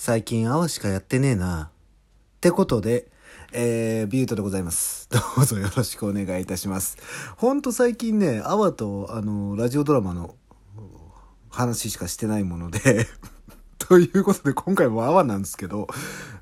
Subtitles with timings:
[0.00, 1.72] 最近泡しかやってねえな。
[1.72, 3.08] ってことで、
[3.52, 5.08] えー、ビュートでございます。
[5.10, 6.98] どうぞよろしくお願いいたします。
[7.36, 10.36] ほんと最近ね、アワと、あの、ラジオドラマの
[11.50, 13.08] 話しかしてないもので、
[13.76, 15.88] ということで今回もアワなんですけど、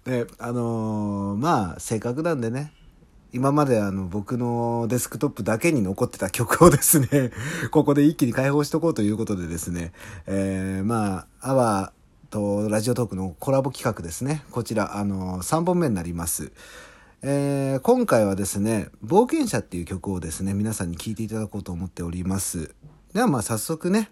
[0.04, 2.74] ね、あのーまあ、せっかくなんでね、
[3.32, 7.32] 今まであの僕のデスクトップだけに残ってた曲をですね、
[7.72, 9.92] ここで一気に解放しとこうということでですね、
[10.26, 11.92] えー、まあ、アワ
[12.26, 14.42] とラジオトークのコラボ企画ですね。
[14.50, 16.52] こちら、あの、3本目になります。
[17.22, 22.74] えー、今回はですね、冒険者っていう曲をですね、皆さんに聴いていただこうと思っております。
[23.14, 24.10] ではまあ早速ね、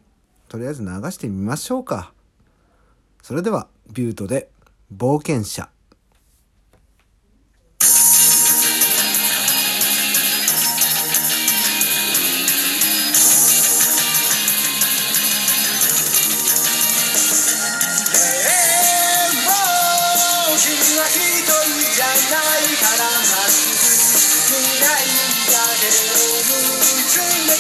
[0.49, 2.13] とりあえず流してみましょうか。
[3.23, 4.51] それでは、ビュートで、
[4.95, 5.69] 冒険者。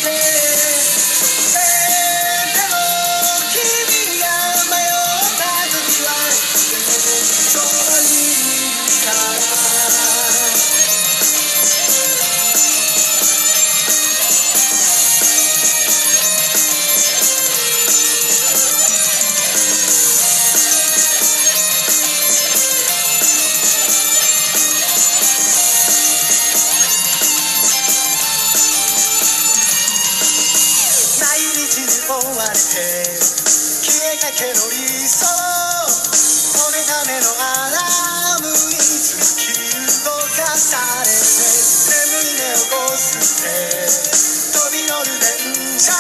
[0.04, 0.33] つ
[32.04, 33.16] 追われて
[33.80, 34.76] 消えかけの理
[35.08, 39.56] 想これためのアラームに突き
[40.04, 41.16] 動かされて
[42.12, 43.48] 眠い目をこすって
[44.52, 45.16] 飛び乗る
[45.48, 45.93] 電車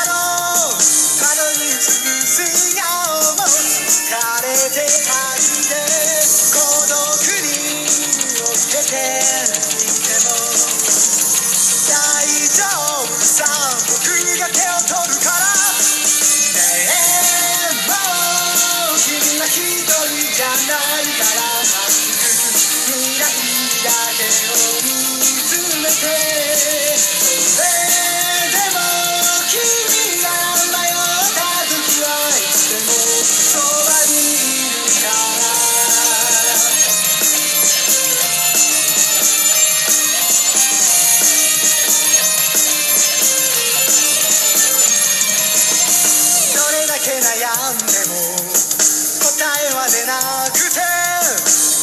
[50.06, 50.80] なくて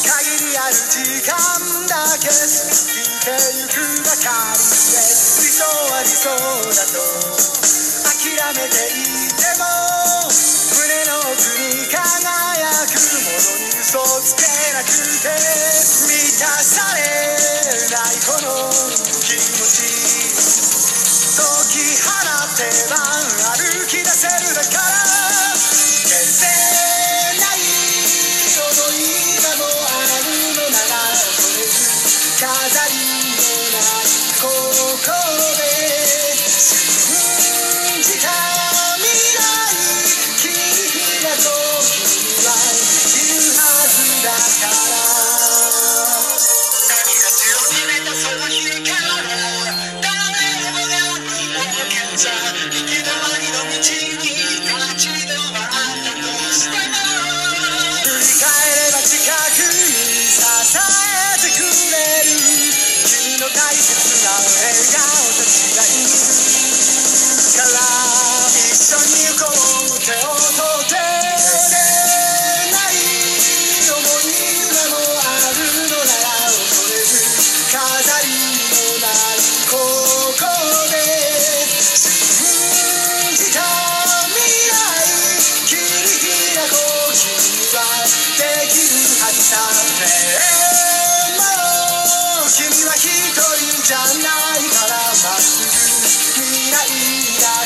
[0.06, 1.34] 限りある時間
[1.88, 5.02] だけ過ぎてゆくばかりで
[5.42, 7.02] 理想は理想だと
[8.06, 9.66] 諦めていても
[10.78, 12.94] 胸の奥に輝く
[13.26, 14.86] ものに嘘つけなく
[15.22, 15.51] て。
[32.42, 32.48] 飾
[32.90, 33.21] り
[64.72, 65.21] な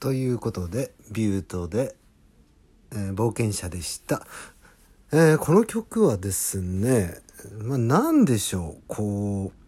[0.00, 1.94] ということでビュートで、
[2.92, 4.26] えー冒険者でした、
[5.12, 7.18] えーこの曲はですね
[7.58, 9.64] まあ何でしょうこう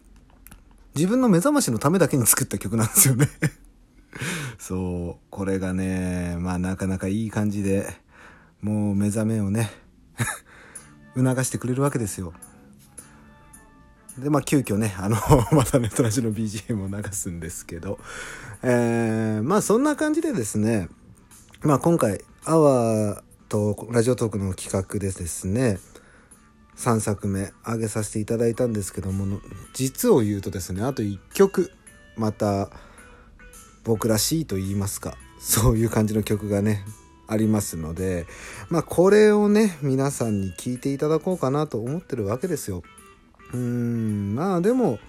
[0.95, 3.29] 自分の目覚ましのためだけに作った曲なんですよね。
[4.57, 7.87] そうこれがねまあなかなかいい感じで
[8.61, 9.69] もう目覚めをね
[11.15, 12.33] 促してくれるわけですよ。
[14.17, 15.17] でまあ急遽ねあの
[15.51, 17.99] またネットラジの BGM を流すんですけど
[18.63, 20.89] えーまあそんな感じでですね
[21.61, 25.79] まあ今回「アワーとラジオトークの企画でですね
[26.77, 29.39] 3作目上げさせていただいたんですけども
[29.73, 31.71] 実を言うとですねあと1曲
[32.15, 32.69] また
[33.83, 36.83] 僕らしいと言いますかそういう感じの曲がね
[37.27, 38.25] ありますので
[38.69, 42.83] まあこれをね皆さんに聴いていただこうかなと思ってるわけですよ。
[43.53, 44.99] うんまあでも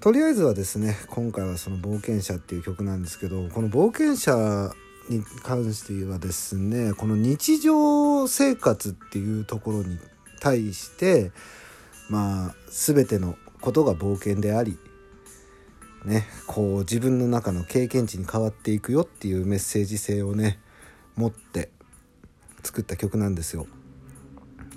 [0.00, 4.74] とりあえずはですね今回はその「冒険者」っていう曲なんですけどこの「冒険者」
[5.08, 9.98] に関してはですねこの日常生活っていうところに
[10.40, 11.32] 対して
[12.08, 14.78] まあ全てのことが冒険であり
[16.04, 20.58] ねこう自分の中の経験値に変わっていくよっていうメッセージ性をね
[21.16, 21.70] 持って
[22.62, 23.66] 作った曲なんですよ。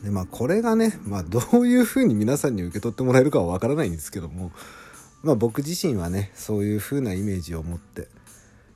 [0.05, 4.51] でまあこれがね、まあ、どういうふうに皆さんに受け取ってもらえるかはわからないんですけども、
[5.23, 8.07] まあ、僕自身はねそういうふうなイメージを持って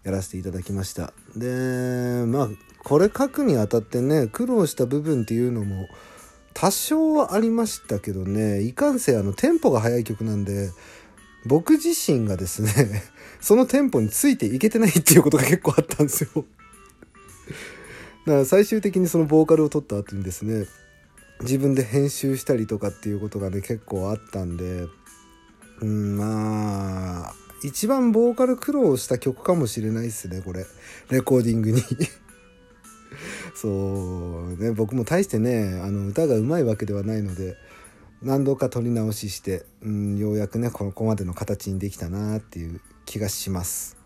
[0.03, 1.13] やらせていただきました。
[1.37, 2.49] でまあ
[2.83, 5.87] これ書くにあたってね苦労した部分っていうのも
[6.55, 10.71] 多少はありましたけどねいかんせんあのテンポが速い曲なんで
[11.45, 13.03] 僕自身がですね
[13.39, 16.45] そのテンポについていけてないっていうことが結構あったんですよ。
[18.25, 20.65] だから最終的にそのボーカルを取った後にですね
[21.41, 24.87] 自分で編集したりとかっていうことがね結構あったんで
[25.81, 27.33] うんまあ
[27.63, 30.65] 一番ボーカル苦労した曲かもしれないですねこれ
[31.09, 31.81] レコーディングに
[33.55, 37.55] そうね僕も大してねあの歌がうまいわけではないので
[38.21, 43.98] 何度か撮り直しして、うん、ようやくねここまでの形にできたなっていう気がします。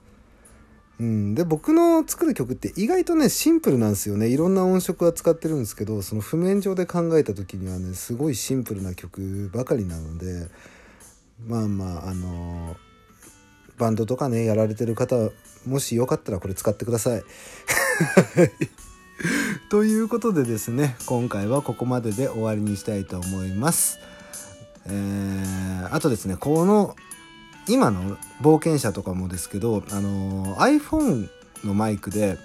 [1.04, 10.48] うん、で僕の作る曲って意外とねシンプルなんですよねいろんな音色は使ってるんですけどその譜面上で考えた時にはねすごいシンプルな曲ばかりなので
[11.46, 12.78] まあまああの
[13.78, 15.30] バンドとかねやられてる方
[15.68, 17.24] もしよかったらこれ使ってください。
[19.70, 24.00] ということでですね今回はここまでで終わりにしたいと思います。
[24.86, 26.96] えー、あとですねこの
[27.68, 31.30] 今の冒険者とかもですけど、あの iPhone
[31.64, 32.38] のマイクで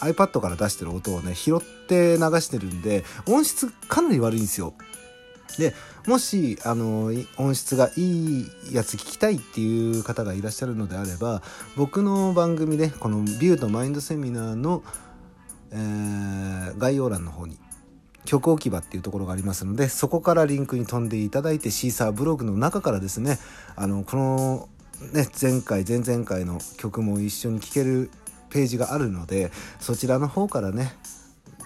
[0.00, 4.74] iPad から出してる音をね拾って流してるんで音質かなり悪いんですよ。
[5.58, 5.72] で
[6.06, 11.42] もしあの音質がいいやつ聞きたいっていう方がいらっしゃるのであれば
[11.76, 14.82] 僕の番組でこの「ビューとマインドセミナーの」
[15.70, 17.58] えー概要欄の方に
[18.24, 23.38] 曲置き場っていうところがありますのでそこからリンクに飛んでいただいてシーサーブログの中からですね
[23.76, 24.68] あのこの、
[25.12, 28.10] ね、前回前々回の曲も一緒に聴ける
[28.50, 29.50] ページがあるので
[29.80, 30.92] そちらの方からね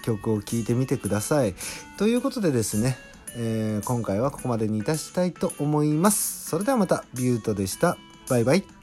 [0.02, 1.54] 曲を聴いてみてください。
[1.99, 2.97] ということでですね、
[3.37, 6.49] えー今回はここまでにいたしたいと思います。
[6.49, 7.99] それではまたビュートでした。
[8.28, 8.77] バイバイ。